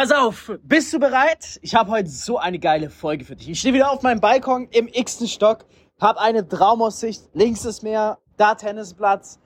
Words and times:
Pass 0.00 0.12
auf, 0.12 0.50
bist 0.62 0.94
du 0.94 0.98
bereit? 0.98 1.58
Ich 1.60 1.74
habe 1.74 1.90
heute 1.90 2.08
so 2.08 2.38
eine 2.38 2.58
geile 2.58 2.88
Folge 2.88 3.26
für 3.26 3.36
dich. 3.36 3.50
Ich 3.50 3.60
stehe 3.60 3.74
wieder 3.74 3.90
auf 3.90 4.00
meinem 4.00 4.18
Balkon 4.18 4.66
im 4.70 4.88
x-ten 4.88 5.28
Stock, 5.28 5.66
hab 6.00 6.16
eine 6.16 6.48
Traumaussicht. 6.48 7.24
Links 7.34 7.66
ist 7.66 7.82
Meer, 7.82 8.16
da 8.38 8.54
Tennisplatz, 8.54 9.38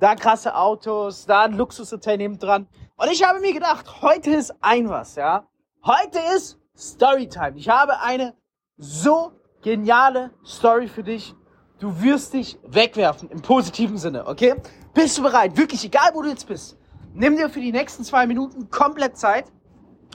da 0.00 0.16
krasse 0.16 0.56
Autos, 0.56 1.26
da 1.26 1.42
ein 1.42 1.52
Luxushotel 1.52 2.16
neben 2.16 2.40
dran. 2.40 2.66
Und 2.96 3.12
ich 3.12 3.22
habe 3.22 3.38
mir 3.38 3.52
gedacht, 3.52 4.02
heute 4.02 4.30
ist 4.30 4.52
ein 4.60 4.88
was, 4.88 5.14
ja? 5.14 5.46
Heute 5.84 6.18
ist 6.34 6.58
Storytime. 6.76 7.52
Ich 7.54 7.68
habe 7.68 8.00
eine 8.00 8.34
so 8.78 9.30
geniale 9.62 10.32
Story 10.44 10.88
für 10.88 11.04
dich. 11.04 11.36
Du 11.78 12.02
wirst 12.02 12.32
dich 12.32 12.58
wegwerfen 12.66 13.30
im 13.30 13.42
positiven 13.42 13.96
Sinne, 13.96 14.26
okay? 14.26 14.56
Bist 14.92 15.16
du 15.18 15.22
bereit? 15.22 15.56
Wirklich, 15.56 15.84
egal 15.84 16.10
wo 16.14 16.22
du 16.22 16.30
jetzt 16.30 16.48
bist. 16.48 16.76
Nimm 17.14 17.36
dir 17.36 17.48
für 17.48 17.60
die 17.60 17.70
nächsten 17.70 18.02
zwei 18.02 18.26
Minuten 18.26 18.70
komplett 18.70 19.16
Zeit 19.16 19.44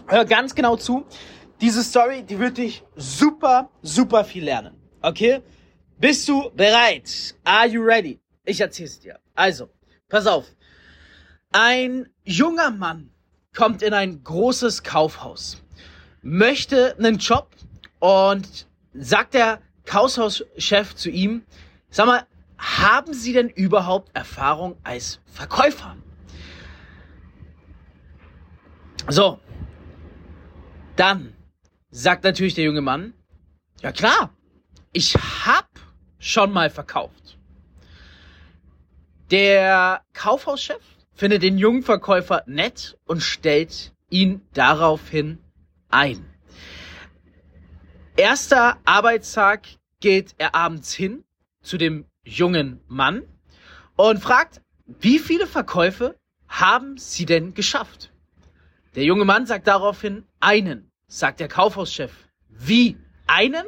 Hör 0.07 0.25
ganz 0.25 0.54
genau 0.54 0.75
zu. 0.75 1.05
Diese 1.61 1.83
Story, 1.83 2.24
die 2.24 2.38
wird 2.38 2.57
dich 2.57 2.83
super, 2.96 3.70
super 3.82 4.24
viel 4.24 4.43
lernen. 4.43 4.75
Okay? 5.01 5.42
Bist 5.97 6.28
du 6.28 6.51
bereit? 6.51 7.36
Are 7.43 7.68
you 7.68 7.82
ready? 7.82 8.20
Ich 8.43 8.60
erzähl's 8.60 9.00
dir. 9.00 9.20
Also, 9.34 9.70
pass 10.10 10.28
auf. 10.28 10.46
Ein 11.51 12.10
junger 12.23 12.70
Mann 12.70 13.10
kommt 13.56 13.82
in 13.82 13.93
ein 13.93 14.23
großes 14.23 14.84
Kaufhaus, 14.84 15.64
möchte 16.21 16.96
einen 16.98 17.18
Job 17.18 17.50
und 18.00 18.68
sagt 18.93 19.34
der 19.34 19.62
Kaufhauschef 19.86 20.96
zu 20.96 21.09
ihm, 21.09 21.46
sag 21.89 22.07
mal, 22.07 22.28
haben 22.57 23.14
Sie 23.14 23.34
denn 23.34 23.50
überhaupt 23.50 24.14
Erfahrung 24.14 24.75
als 24.84 25.20
Verkäufer? 25.25 25.96
So, 29.07 29.39
dann 30.96 31.34
sagt 31.90 32.23
natürlich 32.23 32.56
der 32.56 32.66
junge 32.66 32.81
Mann, 32.81 33.14
ja 33.82 33.92
klar, 33.92 34.34
ich 34.92 35.16
hab 35.16 35.70
schon 36.20 36.52
mal 36.52 36.70
verkauft. 36.70 37.38
Der 39.32 40.02
Kaufhauschef 40.14 40.82
findet 41.14 41.44
den 41.44 41.58
jungen 41.58 41.84
Verkäufer 41.84 42.44
nett 42.46 42.98
und 43.06 43.22
stellt 43.22 43.94
ihn 44.10 44.42
daraufhin 44.54 45.40
ein. 45.90 46.26
Erster 48.18 48.78
Arbeitstag 48.86 49.68
geht 50.00 50.36
er 50.38 50.56
abends 50.56 50.94
hin 50.94 51.24
zu 51.62 51.78
dem 51.78 52.06
jungen 52.24 52.80
Mann 52.88 53.24
und 53.96 54.22
fragt, 54.22 54.62
wie 54.86 55.20
viele 55.20 55.48
Verkäufe 55.48 56.16
haben 56.48 56.98
Sie 56.98 57.26
denn 57.26 57.54
geschafft? 57.54 58.12
Der 58.96 59.04
junge 59.04 59.26
Mann 59.26 59.46
sagt 59.46 59.68
daraufhin 59.68 60.26
einen, 60.40 60.90
sagt 61.08 61.42
der 61.42 61.50
Kaufhauschef. 61.50 62.14
Wie? 62.48 62.98
Einen? 63.28 63.66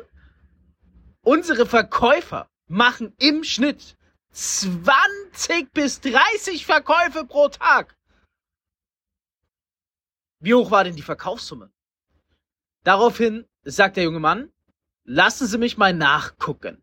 Unsere 1.22 1.66
Verkäufer 1.66 2.50
machen 2.68 3.14
im 3.20 3.44
Schnitt 3.44 3.98
20 4.32 5.74
bis 5.74 6.00
30 6.00 6.66
Verkäufe 6.66 7.26
pro 7.26 7.50
Tag. 7.50 7.98
Wie 10.40 10.54
hoch 10.54 10.72
war 10.72 10.86
denn 10.86 10.96
die 10.96 11.02
Verkaufssumme? 11.02 11.70
Daraufhin 12.84 13.46
sagt 13.64 13.98
der 13.98 14.06
junge 14.06 14.22
Mann, 14.22 14.50
lassen 15.04 15.46
Sie 15.48 15.58
mich 15.58 15.76
mal 15.78 15.94
nachgucken. 15.94 16.82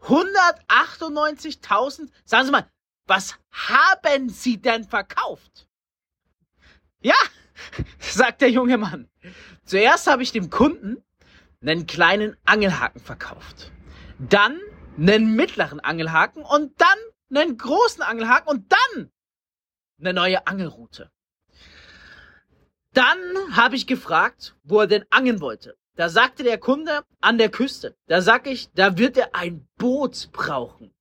198.000? 0.00 2.10
Sagen 2.24 2.46
Sie 2.46 2.52
mal, 2.52 2.68
was 3.06 3.38
haben 3.50 4.28
Sie 4.28 4.60
denn 4.60 4.84
verkauft? 4.84 5.66
Ja, 7.00 7.14
sagt 7.98 8.42
der 8.42 8.50
junge 8.50 8.78
Mann. 8.78 9.08
Zuerst 9.64 10.06
habe 10.06 10.22
ich 10.22 10.30
dem 10.32 10.50
Kunden 10.50 11.02
einen 11.60 11.86
kleinen 11.86 12.36
Angelhaken 12.44 13.00
verkauft. 13.00 13.72
Dann 14.18 14.60
einen 14.98 15.34
mittleren 15.34 15.80
Angelhaken 15.80 16.42
und 16.42 16.78
dann 16.80 16.98
einen 17.34 17.56
großen 17.56 18.02
Angelhaken 18.02 18.48
und 18.48 18.70
dann 18.72 19.10
eine 20.00 20.12
neue 20.12 20.46
Angelroute. 20.46 21.10
Dann 23.02 23.56
habe 23.56 23.74
ich 23.74 23.88
gefragt, 23.88 24.54
wo 24.62 24.78
er 24.80 24.86
denn 24.86 25.04
angeln 25.10 25.40
wollte. 25.40 25.76
Da 25.96 26.08
sagte 26.08 26.44
der 26.44 26.58
Kunde 26.58 27.02
an 27.20 27.36
der 27.36 27.48
Küste. 27.48 27.96
Da 28.06 28.22
sag 28.22 28.46
ich, 28.46 28.70
da 28.74 28.96
wird 28.96 29.16
er 29.16 29.34
ein 29.34 29.66
Boot 29.76 30.28
brauchen. 30.30 30.94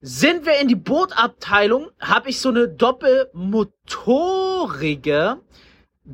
Sind 0.00 0.46
wir 0.46 0.58
in 0.60 0.66
die 0.66 0.74
Bootabteilung, 0.74 1.92
habe 2.00 2.30
ich 2.30 2.40
so 2.40 2.48
eine 2.48 2.68
doppelmotorige 2.68 5.40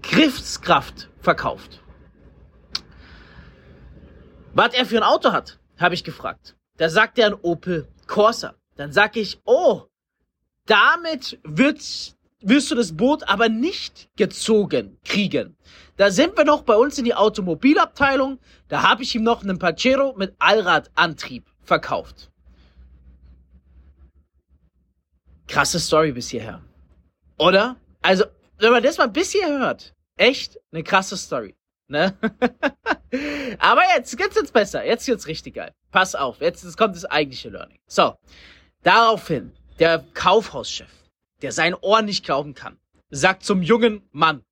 Griffskraft 0.02 1.08
verkauft. 1.20 1.80
Was 4.52 4.74
er 4.74 4.84
für 4.84 4.98
ein 4.98 5.04
Auto 5.04 5.32
hat, 5.32 5.58
habe 5.78 5.94
ich 5.94 6.04
gefragt. 6.04 6.54
Da 6.76 6.90
sagt 6.90 7.18
er 7.18 7.28
ein 7.28 7.34
Opel 7.40 7.88
Corsa. 8.06 8.56
Dann 8.76 8.92
sag 8.92 9.16
ich, 9.16 9.40
oh, 9.46 9.84
damit 10.66 11.40
wird 11.44 11.80
wirst 12.44 12.70
du 12.70 12.74
das 12.74 12.96
Boot 12.96 13.26
aber 13.28 13.48
nicht 13.48 14.08
gezogen 14.16 14.98
kriegen. 15.04 15.56
Da 15.96 16.10
sind 16.10 16.36
wir 16.36 16.44
noch 16.44 16.62
bei 16.62 16.74
uns 16.74 16.98
in 16.98 17.04
die 17.04 17.14
Automobilabteilung. 17.14 18.38
Da 18.68 18.82
habe 18.82 19.02
ich 19.02 19.14
ihm 19.14 19.22
noch 19.22 19.42
einen 19.42 19.58
Pajero 19.58 20.14
mit 20.16 20.34
Allradantrieb 20.38 21.46
verkauft. 21.62 22.30
Krasse 25.46 25.80
Story 25.80 26.12
bis 26.12 26.28
hierher. 26.28 26.60
Oder? 27.38 27.76
Also, 28.02 28.24
wenn 28.58 28.72
man 28.72 28.82
das 28.82 28.98
mal 28.98 29.08
bis 29.08 29.32
hier 29.32 29.48
hört, 29.48 29.94
echt 30.16 30.58
eine 30.72 30.82
krasse 30.82 31.16
Story. 31.16 31.54
Ne? 31.88 32.16
Aber 33.58 33.82
jetzt 33.96 34.16
geht's 34.16 34.36
jetzt 34.36 34.52
besser. 34.52 34.84
Jetzt 34.84 35.06
wird's 35.06 35.26
richtig 35.26 35.54
geil. 35.54 35.72
Pass 35.90 36.14
auf, 36.14 36.40
jetzt, 36.40 36.64
jetzt 36.64 36.76
kommt 36.76 36.96
das 36.96 37.04
eigentliche 37.04 37.50
Learning. 37.50 37.78
So, 37.86 38.14
daraufhin, 38.82 39.52
der 39.78 40.04
Kaufhauschef 40.14 41.03
der 41.44 41.52
sein 41.52 41.74
Ohr 41.74 42.00
nicht 42.00 42.24
glauben 42.24 42.54
kann, 42.54 42.80
sagt 43.10 43.44
zum 43.44 43.60
jungen 43.60 44.08
Mann, 44.12 44.46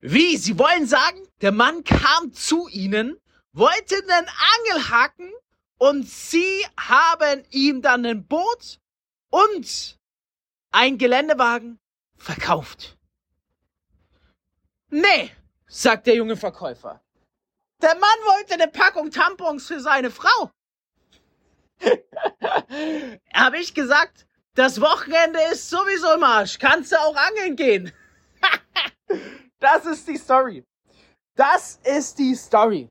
wie, 0.00 0.36
Sie 0.36 0.58
wollen 0.58 0.88
sagen, 0.88 1.28
der 1.42 1.52
Mann 1.52 1.84
kam 1.84 2.32
zu 2.32 2.66
Ihnen, 2.66 3.16
wollte 3.52 3.94
einen 3.94 4.26
Angelhaken 4.56 5.32
und 5.78 6.08
Sie 6.08 6.66
haben 6.76 7.44
ihm 7.50 7.82
dann 7.82 8.04
ein 8.04 8.26
Boot 8.26 8.80
und 9.30 9.96
ein 10.72 10.98
Geländewagen 10.98 11.78
verkauft. 12.16 12.98
Nee, 14.90 15.30
sagt 15.68 16.08
der 16.08 16.16
junge 16.16 16.36
Verkäufer. 16.36 17.00
Der 17.80 17.94
Mann 17.94 18.18
wollte 18.24 18.54
eine 18.54 18.66
Packung 18.66 19.12
Tampons 19.12 19.68
für 19.68 19.78
seine 19.78 20.10
Frau. 20.10 20.50
Habe 23.32 23.58
ich 23.58 23.72
gesagt, 23.72 24.26
das 24.54 24.80
Wochenende 24.80 25.38
ist 25.52 25.68
sowieso 25.68 26.14
im 26.14 26.22
Arsch. 26.22 26.58
Kannst 26.58 26.92
du 26.92 26.96
auch 26.96 27.16
angeln 27.16 27.56
gehen? 27.56 27.92
das 29.58 29.84
ist 29.86 30.06
die 30.06 30.16
Story. 30.16 30.64
Das 31.34 31.80
ist 31.82 32.18
die 32.18 32.34
Story. 32.34 32.88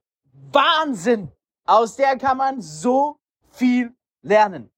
Wahnsinn. 0.52 1.32
Aus 1.66 1.96
der 1.96 2.18
kann 2.18 2.38
man 2.38 2.62
so 2.62 3.18
viel 3.52 3.94
lernen. 4.22 4.70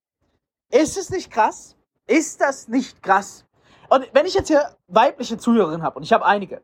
Ist 0.69 0.97
es 0.97 1.09
nicht 1.09 1.31
krass? 1.31 1.75
Ist 2.05 2.39
das 2.41 2.67
nicht 2.67 3.01
krass? 3.01 3.45
Und 3.89 4.07
wenn 4.13 4.25
ich 4.25 4.35
jetzt 4.35 4.47
hier 4.47 4.75
weibliche 4.87 5.37
Zuhörerinnen 5.37 5.83
habe, 5.83 5.97
und 5.97 6.03
ich 6.03 6.13
habe 6.13 6.25
einige, 6.25 6.63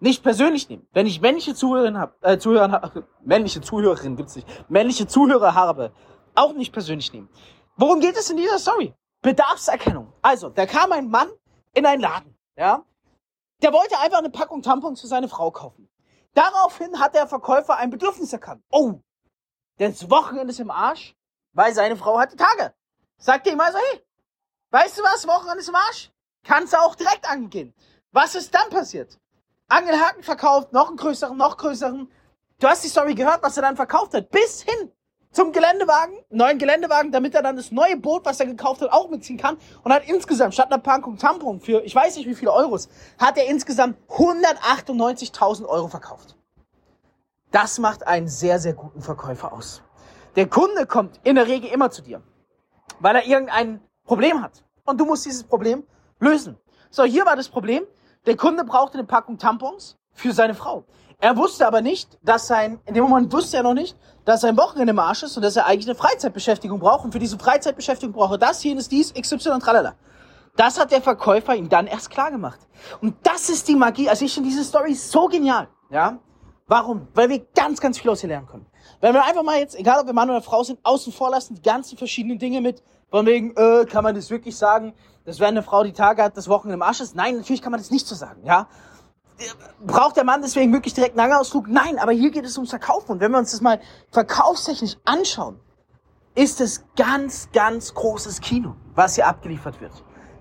nicht 0.00 0.22
persönlich 0.22 0.68
nehmen, 0.68 0.86
wenn 0.92 1.06
ich 1.06 1.20
männliche 1.20 1.54
Zuhörerinnen 1.54 2.00
habe, 2.00 2.14
äh, 2.22 2.38
Zuhörer, 2.38 2.92
männliche 3.24 3.60
Zuhörerinnen 3.60 4.16
gibt's 4.16 4.36
nicht, 4.36 4.48
männliche 4.70 5.06
Zuhörer 5.06 5.54
habe, 5.54 5.92
auch 6.34 6.54
nicht 6.54 6.72
persönlich 6.72 7.12
nehmen. 7.12 7.28
Worum 7.76 8.00
geht 8.00 8.16
es 8.16 8.30
in 8.30 8.36
dieser 8.36 8.58
Story? 8.58 8.94
Bedarfserkennung. 9.28 10.10
Also, 10.22 10.48
da 10.48 10.64
kam 10.64 10.90
ein 10.92 11.10
Mann 11.10 11.28
in 11.74 11.84
einen 11.84 12.00
Laden, 12.00 12.34
ja. 12.56 12.82
Der 13.62 13.74
wollte 13.74 13.98
einfach 13.98 14.18
eine 14.18 14.30
Packung 14.30 14.62
Tampons 14.62 15.02
für 15.02 15.06
seine 15.06 15.28
Frau 15.28 15.50
kaufen. 15.50 15.86
Daraufhin 16.32 16.98
hat 16.98 17.14
der 17.14 17.26
Verkäufer 17.26 17.76
ein 17.76 17.90
Bedürfnis 17.90 18.32
erkannt. 18.32 18.62
Oh, 18.70 19.00
das 19.76 20.08
Wochenende 20.08 20.50
ist 20.50 20.60
im 20.60 20.70
Arsch, 20.70 21.14
weil 21.52 21.74
seine 21.74 21.96
Frau 21.96 22.18
hatte 22.18 22.36
Tage. 22.36 22.72
Sagt 23.18 23.46
ihm 23.46 23.60
also, 23.60 23.76
hey, 23.76 24.02
weißt 24.70 24.96
du 24.96 25.02
was, 25.02 25.28
Wochenende 25.28 25.60
ist 25.60 25.68
im 25.68 25.74
Arsch? 25.74 26.10
Kannst 26.44 26.72
du 26.72 26.78
auch 26.78 26.94
direkt 26.94 27.28
angehen. 27.28 27.74
Was 28.12 28.34
ist 28.34 28.54
dann 28.54 28.70
passiert? 28.70 29.18
Angelhaken 29.68 30.22
verkauft, 30.22 30.72
noch 30.72 30.88
einen 30.88 30.96
größeren, 30.96 31.36
noch 31.36 31.58
größeren. 31.58 32.10
Du 32.60 32.66
hast 32.66 32.82
die 32.82 32.88
Story 32.88 33.14
gehört, 33.14 33.42
was 33.42 33.58
er 33.58 33.62
dann 33.62 33.76
verkauft 33.76 34.14
hat. 34.14 34.30
Bis 34.30 34.62
hin 34.62 34.90
zum 35.30 35.52
Geländewagen, 35.52 36.14
neuen 36.30 36.58
Geländewagen, 36.58 37.12
damit 37.12 37.34
er 37.34 37.42
dann 37.42 37.56
das 37.56 37.70
neue 37.70 37.96
Boot, 37.96 38.24
was 38.24 38.40
er 38.40 38.46
gekauft 38.46 38.80
hat, 38.80 38.92
auch 38.92 39.10
mitziehen 39.10 39.38
kann. 39.38 39.58
Und 39.82 39.92
hat 39.92 40.08
insgesamt 40.08 40.54
statt 40.54 40.72
einer 40.72 40.80
Packung 40.80 41.16
Tampon 41.18 41.60
für, 41.60 41.82
ich 41.84 41.94
weiß 41.94 42.16
nicht 42.16 42.28
wie 42.28 42.34
viele 42.34 42.52
Euros, 42.52 42.88
hat 43.18 43.36
er 43.36 43.46
insgesamt 43.46 43.98
198.000 44.08 45.66
Euro 45.66 45.88
verkauft. 45.88 46.36
Das 47.50 47.78
macht 47.78 48.06
einen 48.06 48.28
sehr, 48.28 48.58
sehr 48.58 48.74
guten 48.74 49.00
Verkäufer 49.00 49.52
aus. 49.52 49.82
Der 50.36 50.48
Kunde 50.48 50.86
kommt 50.86 51.20
in 51.24 51.36
der 51.36 51.46
Regel 51.46 51.70
immer 51.70 51.90
zu 51.90 52.02
dir, 52.02 52.22
weil 53.00 53.16
er 53.16 53.26
irgendein 53.26 53.80
Problem 54.04 54.42
hat. 54.42 54.62
Und 54.84 54.98
du 54.98 55.04
musst 55.04 55.26
dieses 55.26 55.44
Problem 55.44 55.84
lösen. 56.20 56.58
So, 56.90 57.04
hier 57.04 57.26
war 57.26 57.36
das 57.36 57.48
Problem. 57.48 57.84
Der 58.26 58.36
Kunde 58.36 58.64
brauchte 58.64 58.98
eine 58.98 59.06
Packung 59.06 59.38
Tampons 59.38 59.96
für 60.18 60.32
seine 60.32 60.54
Frau. 60.54 60.84
Er 61.20 61.36
wusste 61.36 61.66
aber 61.66 61.80
nicht, 61.80 62.18
dass 62.22 62.46
sein, 62.46 62.80
in 62.84 62.94
dem 62.94 63.04
Moment 63.04 63.32
wusste 63.32 63.56
er 63.56 63.62
noch 63.62 63.74
nicht, 63.74 63.96
dass 64.24 64.42
sein 64.42 64.56
Wochenende 64.56 64.92
im 64.92 64.98
Arsch 64.98 65.22
ist 65.22 65.36
und 65.36 65.42
dass 65.42 65.56
er 65.56 65.66
eigentlich 65.66 65.86
eine 65.86 65.96
Freizeitbeschäftigung 65.96 66.78
braucht. 66.78 67.04
Und 67.04 67.12
für 67.12 67.18
diese 67.18 67.38
Freizeitbeschäftigung 67.38 68.14
braucht 68.14 68.32
er 68.32 68.38
das, 68.38 68.62
jenes, 68.62 68.88
dies, 68.88 69.12
XY 69.14 69.50
und 69.50 69.60
tralala. 69.60 69.94
Das 70.56 70.78
hat 70.78 70.92
der 70.92 71.00
Verkäufer 71.00 71.54
ihm 71.54 71.68
dann 71.68 71.86
erst 71.86 72.10
klar 72.10 72.30
gemacht. 72.30 72.60
Und 73.00 73.16
das 73.22 73.48
ist 73.48 73.66
die 73.68 73.76
Magie. 73.76 74.08
Also 74.08 74.24
ich 74.24 74.34
finde 74.34 74.48
diese 74.48 74.64
Story 74.64 74.94
so 74.94 75.26
genial. 75.26 75.68
Ja? 75.90 76.18
Warum? 76.66 77.08
Weil 77.14 77.28
wir 77.30 77.46
ganz, 77.54 77.80
ganz 77.80 77.98
viel 77.98 78.10
aus 78.10 78.22
ihr 78.22 78.28
lernen 78.28 78.46
können. 78.46 78.66
Wenn 79.00 79.14
wir 79.14 79.24
einfach 79.24 79.42
mal 79.42 79.58
jetzt, 79.58 79.76
egal 79.76 80.00
ob 80.00 80.06
wir 80.06 80.12
Mann 80.12 80.28
oder 80.30 80.42
Frau 80.42 80.62
sind, 80.62 80.78
außen 80.82 81.12
vor 81.12 81.30
lassen, 81.30 81.54
die 81.54 81.62
ganzen 81.62 81.96
verschiedenen 81.96 82.38
Dinge 82.38 82.60
mit, 82.60 82.82
von 83.10 83.24
wegen, 83.26 83.56
äh, 83.56 83.86
kann 83.86 84.04
man 84.04 84.14
das 84.14 84.30
wirklich 84.30 84.56
sagen, 84.56 84.94
dass 85.24 85.40
wenn 85.40 85.48
eine 85.48 85.62
Frau 85.62 85.82
die 85.82 85.92
Tage 85.92 86.22
hat, 86.22 86.36
das 86.36 86.48
Wochenende 86.48 86.74
im 86.74 86.82
Arsch 86.82 87.00
ist? 87.00 87.16
Nein, 87.16 87.36
natürlich 87.36 87.62
kann 87.62 87.72
man 87.72 87.80
das 87.80 87.90
nicht 87.90 88.06
so 88.06 88.14
sagen, 88.14 88.44
ja. 88.44 88.68
Braucht 89.84 90.16
der 90.16 90.24
Mann 90.24 90.42
deswegen 90.42 90.72
wirklich 90.72 90.94
direkt 90.94 91.18
einen 91.18 91.30
Langausflug? 91.30 91.68
Nein, 91.68 91.98
aber 91.98 92.12
hier 92.12 92.30
geht 92.30 92.44
es 92.44 92.56
ums 92.56 92.70
Verkaufen. 92.70 93.12
Und 93.12 93.20
wenn 93.20 93.30
wir 93.30 93.38
uns 93.38 93.52
das 93.52 93.60
mal 93.60 93.80
verkaufstechnisch 94.10 94.96
anschauen, 95.04 95.60
ist 96.34 96.60
es 96.60 96.84
ganz, 96.96 97.48
ganz 97.52 97.94
großes 97.94 98.40
Kino, 98.40 98.76
was 98.94 99.14
hier 99.14 99.26
abgeliefert 99.26 99.80
wird. 99.80 99.92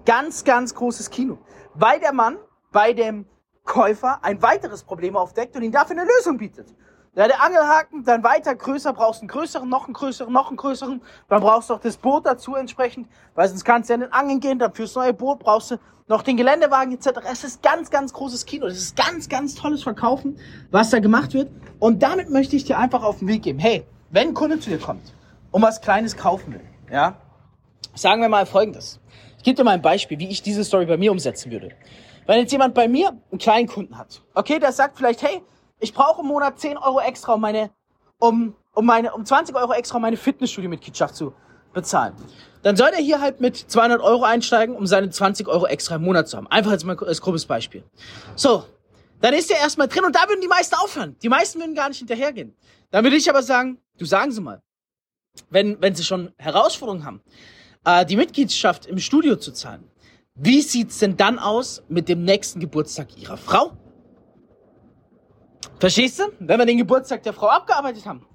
Ganz, 0.05 0.43
ganz 0.43 0.73
großes 0.73 1.09
Kino. 1.09 1.37
Weil 1.73 1.99
der 1.99 2.13
Mann 2.13 2.37
bei 2.71 2.93
dem 2.93 3.25
Käufer 3.63 4.23
ein 4.23 4.41
weiteres 4.41 4.83
Problem 4.83 5.15
aufdeckt 5.15 5.55
und 5.55 5.63
ihm 5.63 5.71
dafür 5.71 5.97
eine 5.97 6.09
Lösung 6.17 6.37
bietet. 6.37 6.73
Ja, 7.17 7.27
der 7.27 7.41
Angelhaken, 7.41 8.03
dann 8.03 8.23
weiter 8.23 8.53
größer, 8.53 8.93
brauchst 8.93 9.21
einen 9.21 9.27
größeren, 9.27 9.67
noch 9.67 9.85
einen 9.85 9.95
größeren, 9.95 10.31
noch 10.31 10.49
einen 10.49 10.57
größeren. 10.57 11.01
Dann 11.27 11.41
brauchst 11.41 11.71
du 11.71 11.73
auch 11.73 11.79
das 11.79 11.97
Boot 11.97 12.27
dazu 12.27 12.53
entsprechend, 12.53 13.07
weil 13.33 13.49
sonst 13.49 13.65
kannst 13.65 13.89
du 13.89 13.93
ja 13.93 13.97
den 13.97 14.13
Angeln 14.13 14.39
gehen, 14.39 14.59
dann 14.59 14.71
fürs 14.71 14.93
neue 14.93 15.15
Boot 15.15 15.39
brauchst 15.39 15.71
du 15.71 15.77
noch 16.07 16.21
den 16.21 16.37
Geländewagen 16.37 16.93
etc. 16.93 17.21
Es 17.31 17.43
ist 17.43 17.63
ganz, 17.63 17.89
ganz 17.89 18.13
großes 18.13 18.45
Kino. 18.45 18.67
Das 18.67 18.77
ist 18.77 18.95
ganz, 18.95 19.29
ganz 19.29 19.55
tolles 19.55 19.81
Verkaufen, 19.81 20.37
was 20.69 20.91
da 20.91 20.99
gemacht 20.99 21.33
wird. 21.33 21.49
Und 21.79 22.03
damit 22.03 22.29
möchte 22.29 22.55
ich 22.55 22.65
dir 22.65 22.77
einfach 22.77 23.01
auf 23.01 23.17
den 23.17 23.29
Weg 23.29 23.41
geben. 23.41 23.57
Hey, 23.57 23.87
wenn 24.11 24.27
ein 24.27 24.33
Kunde 24.35 24.59
zu 24.59 24.69
dir 24.69 24.77
kommt 24.77 25.11
und 25.49 25.63
was 25.63 25.81
Kleines 25.81 26.17
kaufen 26.17 26.53
will, 26.53 26.65
ja, 26.91 27.15
sagen 27.95 28.21
wir 28.21 28.29
mal 28.29 28.45
Folgendes. 28.45 28.99
Ich 29.39 29.43
gebe 29.43 29.55
dir 29.55 29.63
mal 29.63 29.71
ein 29.71 29.81
Beispiel, 29.81 30.19
wie 30.19 30.27
ich 30.27 30.43
diese 30.43 30.63
Story 30.63 30.85
bei 30.85 30.97
mir 30.97 31.11
umsetzen 31.11 31.51
würde. 31.51 31.71
Wenn 32.27 32.41
jetzt 32.41 32.51
jemand 32.51 32.75
bei 32.75 32.87
mir 32.87 33.17
einen 33.31 33.39
kleinen 33.39 33.67
Kunden 33.67 33.97
hat, 33.97 34.21
okay, 34.35 34.59
der 34.59 34.71
sagt 34.71 34.99
vielleicht, 34.99 35.23
hey, 35.23 35.41
ich 35.79 35.93
brauche 35.93 36.21
im 36.21 36.27
Monat 36.27 36.59
10 36.59 36.77
Euro 36.77 36.99
extra, 36.99 37.33
um 37.33 37.41
meine, 37.41 37.69
um, 38.19 38.55
um 38.73 38.85
meine, 38.85 39.13
um 39.13 39.25
20 39.25 39.55
Euro 39.55 39.73
extra, 39.73 39.97
um 39.97 40.01
meine 40.01 40.17
Fitnessstudio-Mitgliedschaft 40.17 41.15
zu 41.15 41.33
bezahlen. 41.73 42.13
Dann 42.63 42.75
soll 42.75 42.89
er 42.89 43.01
hier 43.01 43.21
halt 43.21 43.39
mit 43.39 43.55
200 43.55 44.01
Euro 44.01 44.23
einsteigen, 44.23 44.75
um 44.75 44.87
seine 44.87 45.09
20 45.09 45.47
Euro 45.47 45.67
extra 45.67 45.95
im 45.95 46.03
Monat 46.03 46.27
zu 46.27 46.37
haben. 46.37 46.47
Einfach 46.47 46.71
als, 46.71 46.85
als 46.85 47.21
grobes 47.21 47.45
Beispiel. 47.45 47.83
So. 48.35 48.65
Dann 49.19 49.33
ist 49.33 49.49
er 49.49 49.57
erstmal 49.57 49.87
drin 49.87 50.05
und 50.05 50.15
da 50.15 50.27
würden 50.27 50.41
die 50.41 50.47
meisten 50.47 50.75
aufhören. 50.75 51.15
Die 51.23 51.29
meisten 51.29 51.59
würden 51.59 51.73
gar 51.73 51.89
nicht 51.89 51.97
hinterhergehen. 51.97 52.55
Dann 52.91 53.03
würde 53.03 53.15
ich 53.15 53.27
aber 53.29 53.41
sagen, 53.41 53.79
du 53.97 54.05
sagen 54.05 54.31
sie 54.31 54.41
mal. 54.41 54.61
Wenn, 55.49 55.81
wenn 55.81 55.95
sie 55.95 56.03
schon 56.03 56.33
Herausforderungen 56.37 57.05
haben, 57.05 57.21
äh, 57.83 58.05
die 58.05 58.15
Mitgliedschaft 58.15 58.85
im 58.85 58.99
Studio 58.99 59.35
zu 59.35 59.51
zahlen, 59.51 59.89
wie 60.35 60.61
sieht's 60.61 60.99
denn 60.99 61.17
dann 61.17 61.39
aus 61.39 61.83
mit 61.87 62.09
dem 62.09 62.23
nächsten 62.23 62.59
Geburtstag 62.59 63.17
Ihrer 63.17 63.37
Frau? 63.37 63.71
Verstehst 65.79 66.19
du? 66.19 66.23
Wenn 66.39 66.59
wir 66.59 66.65
den 66.65 66.79
Geburtstag 66.79 67.21
der 67.21 67.33
Frau 67.33 67.47
abgearbeitet 67.49 68.05
haben, 68.07 68.25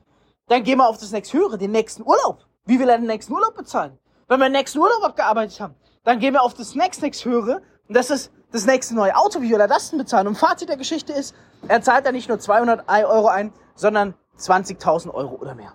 dann 0.49 0.63
gehen 0.63 0.79
wir 0.79 0.89
auf 0.89 0.99
das 0.99 1.11
nächste 1.11 1.39
Höhere, 1.39 1.59
den 1.59 1.73
nächsten 1.73 2.03
Urlaub. 2.03 2.47
Wie 2.67 2.79
will 2.79 2.89
er 2.89 2.99
den 2.99 3.09
nächsten 3.09 3.33
Urlaub 3.33 3.57
bezahlen? 3.57 3.99
Wenn 4.29 4.39
wir 4.39 4.47
den 4.47 4.53
nächsten 4.53 4.79
Urlaub 4.79 5.03
abgearbeitet 5.03 5.59
haben, 5.59 5.75
dann 6.05 6.21
gehen 6.21 6.35
wir 6.35 6.43
auf 6.43 6.55
das 6.55 6.77
nächste, 6.77 7.05
nächste 7.05 7.29
Höhere 7.29 7.63
und 7.89 7.97
das 7.97 8.11
ist 8.11 8.31
das 8.53 8.65
nächste 8.65 8.95
neue 8.95 9.17
Auto. 9.17 9.43
Wie 9.43 9.51
will 9.51 9.61
er 9.61 9.67
das 9.67 9.91
denn 9.91 9.99
bezahlen? 9.99 10.29
Und 10.29 10.37
Fazit 10.37 10.69
der 10.69 10.77
Geschichte 10.77 11.13
ist, 11.13 11.35
er 11.67 11.83
zahlt 11.83 12.07
da 12.07 12.13
nicht 12.13 12.29
nur 12.29 12.39
200 12.39 12.89
Euro 12.89 13.27
ein, 13.27 13.53
sondern 13.75 14.15
20.000 14.39 15.13
Euro 15.13 15.35
oder 15.35 15.57
mehr, 15.57 15.73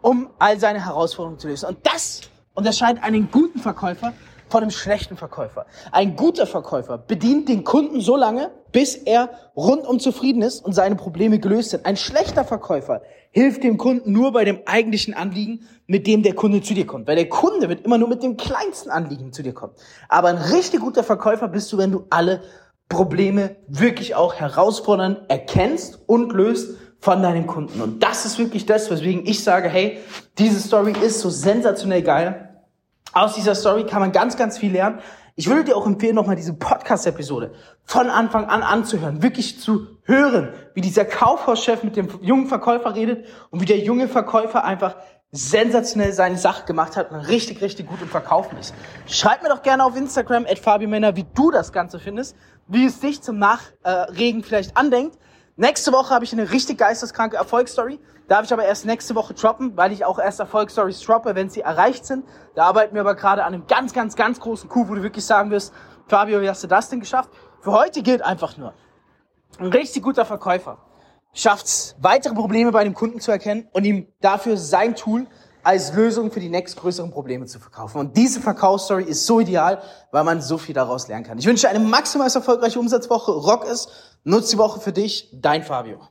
um 0.00 0.30
all 0.38 0.58
seine 0.58 0.82
Herausforderungen 0.84 1.38
zu 1.38 1.48
lösen. 1.48 1.68
Und 1.68 1.86
das 1.86 2.22
unterscheidet 2.54 3.02
einen 3.02 3.30
guten 3.30 3.58
Verkäufer 3.58 4.14
von 4.50 4.62
einem 4.62 4.70
schlechten 4.70 5.16
Verkäufer. 5.16 5.66
Ein 5.92 6.16
guter 6.16 6.46
Verkäufer 6.46 6.98
bedient 6.98 7.48
den 7.48 7.64
Kunden 7.64 8.00
so 8.00 8.16
lange, 8.16 8.50
bis 8.72 8.96
er 8.96 9.30
rundum 9.56 10.00
zufrieden 10.00 10.42
ist 10.42 10.64
und 10.64 10.72
seine 10.72 10.96
Probleme 10.96 11.38
gelöst 11.38 11.70
sind. 11.70 11.86
Ein 11.86 11.96
schlechter 11.96 12.44
Verkäufer 12.44 13.02
hilft 13.30 13.62
dem 13.62 13.78
Kunden 13.78 14.12
nur 14.12 14.32
bei 14.32 14.44
dem 14.44 14.60
eigentlichen 14.66 15.14
Anliegen, 15.14 15.68
mit 15.86 16.06
dem 16.06 16.22
der 16.22 16.34
Kunde 16.34 16.62
zu 16.62 16.74
dir 16.74 16.86
kommt. 16.86 17.06
Weil 17.06 17.16
der 17.16 17.28
Kunde 17.28 17.68
wird 17.68 17.84
immer 17.84 17.96
nur 17.96 18.08
mit 18.08 18.22
dem 18.22 18.36
kleinsten 18.36 18.90
Anliegen 18.90 19.32
zu 19.32 19.42
dir 19.42 19.54
kommen. 19.54 19.72
Aber 20.08 20.28
ein 20.28 20.36
richtig 20.36 20.80
guter 20.80 21.04
Verkäufer 21.04 21.48
bist 21.48 21.72
du, 21.72 21.78
wenn 21.78 21.92
du 21.92 22.06
alle 22.10 22.42
Probleme 22.88 23.56
wirklich 23.68 24.16
auch 24.16 24.34
herausfordern, 24.34 25.18
erkennst 25.28 26.00
und 26.06 26.32
löst 26.32 26.76
von 26.98 27.22
deinem 27.22 27.46
Kunden. 27.46 27.80
Und 27.80 28.02
das 28.02 28.26
ist 28.26 28.38
wirklich 28.38 28.66
das, 28.66 28.90
weswegen 28.90 29.24
ich 29.26 29.44
sage, 29.44 29.68
hey, 29.68 29.98
diese 30.38 30.60
Story 30.60 30.94
ist 31.00 31.20
so 31.20 31.30
sensationell 31.30 32.02
geil 32.02 32.49
aus 33.12 33.34
dieser 33.34 33.54
Story 33.54 33.84
kann 33.84 34.00
man 34.00 34.12
ganz, 34.12 34.36
ganz 34.36 34.58
viel 34.58 34.72
lernen. 34.72 35.00
Ich 35.36 35.48
würde 35.48 35.64
dir 35.64 35.76
auch 35.76 35.86
empfehlen, 35.86 36.14
nochmal 36.14 36.36
diese 36.36 36.52
Podcast-Episode 36.52 37.54
von 37.84 38.10
Anfang 38.10 38.46
an 38.46 38.62
anzuhören, 38.62 39.22
wirklich 39.22 39.58
zu 39.58 39.86
hören, 40.02 40.52
wie 40.74 40.80
dieser 40.80 41.04
Kaufhauschef 41.04 41.82
mit 41.82 41.96
dem 41.96 42.08
jungen 42.20 42.46
Verkäufer 42.46 42.94
redet 42.94 43.26
und 43.50 43.60
wie 43.60 43.64
der 43.64 43.78
junge 43.78 44.08
Verkäufer 44.08 44.64
einfach 44.64 44.96
sensationell 45.32 46.12
seine 46.12 46.36
Sache 46.36 46.66
gemacht 46.66 46.96
hat 46.96 47.12
und 47.12 47.20
richtig, 47.20 47.62
richtig 47.62 47.86
gut 47.86 48.02
im 48.02 48.08
Verkaufen 48.08 48.58
ist. 48.58 48.74
Schreib 49.06 49.42
mir 49.42 49.48
doch 49.48 49.62
gerne 49.62 49.84
auf 49.84 49.96
Instagram, 49.96 50.44
at 50.46 50.80
Männer, 50.80 51.14
wie 51.16 51.24
du 51.34 51.50
das 51.50 51.72
Ganze 51.72 52.00
findest, 52.00 52.36
wie 52.66 52.84
es 52.84 53.00
dich 53.00 53.22
zum 53.22 53.38
Nachregen 53.38 54.42
vielleicht 54.42 54.76
andenkt. 54.76 55.18
Nächste 55.56 55.92
Woche 55.92 56.14
habe 56.14 56.24
ich 56.24 56.32
eine 56.32 56.50
richtig 56.50 56.78
geisteskranke 56.78 57.36
Erfolgsstory. 57.36 58.00
Darf 58.28 58.44
ich 58.44 58.52
aber 58.52 58.64
erst 58.64 58.86
nächste 58.86 59.14
Woche 59.14 59.34
droppen, 59.34 59.76
weil 59.76 59.92
ich 59.92 60.04
auch 60.04 60.18
erst 60.18 60.40
Erfolgsstories 60.40 61.00
droppe, 61.00 61.34
wenn 61.34 61.50
sie 61.50 61.60
erreicht 61.60 62.06
sind. 62.06 62.24
Da 62.54 62.64
arbeiten 62.64 62.94
wir 62.94 63.00
aber 63.00 63.14
gerade 63.14 63.44
an 63.44 63.54
einem 63.54 63.66
ganz, 63.66 63.92
ganz, 63.92 64.16
ganz 64.16 64.40
großen 64.40 64.68
Coup, 64.68 64.88
wo 64.88 64.94
du 64.94 65.02
wirklich 65.02 65.24
sagen 65.24 65.50
wirst, 65.50 65.72
Fabio, 66.06 66.40
wie 66.40 66.48
hast 66.48 66.62
du 66.62 66.68
das 66.68 66.88
denn 66.88 67.00
geschafft? 67.00 67.30
Für 67.60 67.72
heute 67.72 68.02
gilt 68.02 68.22
einfach 68.22 68.56
nur, 68.56 68.72
ein 69.58 69.66
richtig 69.66 70.02
guter 70.02 70.24
Verkäufer 70.24 70.78
schafft 71.32 71.66
es, 71.66 71.96
weitere 72.00 72.34
Probleme 72.34 72.72
bei 72.72 72.84
dem 72.84 72.94
Kunden 72.94 73.20
zu 73.20 73.30
erkennen 73.30 73.68
und 73.72 73.84
ihm 73.84 74.08
dafür 74.20 74.56
sein 74.56 74.94
Tool 74.94 75.26
als 75.62 75.92
Lösung 75.92 76.30
für 76.30 76.40
die 76.40 76.48
nächstgrößeren 76.48 77.10
Probleme 77.10 77.46
zu 77.46 77.58
verkaufen. 77.58 77.98
Und 77.98 78.16
diese 78.16 78.40
Verkaufsstory 78.40 79.04
ist 79.04 79.26
so 79.26 79.40
ideal, 79.40 79.82
weil 80.10 80.24
man 80.24 80.40
so 80.40 80.58
viel 80.58 80.74
daraus 80.74 81.08
lernen 81.08 81.24
kann. 81.24 81.38
Ich 81.38 81.46
wünsche 81.46 81.68
eine 81.68 81.80
maximal 81.80 82.30
erfolgreiche 82.32 82.78
Umsatzwoche. 82.78 83.32
Rock 83.32 83.64
es. 83.64 83.88
Nutz 84.24 84.50
die 84.50 84.58
Woche 84.58 84.80
für 84.80 84.92
dich. 84.92 85.28
Dein 85.32 85.62
Fabio. 85.62 86.00